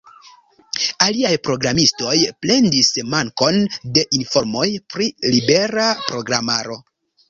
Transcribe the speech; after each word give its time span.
Aliaj 1.07 1.33
programistoj 1.47 2.15
plendis 2.47 2.91
mankon 3.13 3.63
de 4.01 4.09
informoj 4.23 4.67
pri 4.95 5.15
libera 5.33 5.91
programaro. 6.13 6.85